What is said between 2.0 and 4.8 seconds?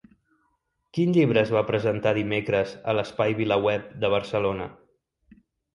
dimecres a l'Espai VilaWeb de Barcelona?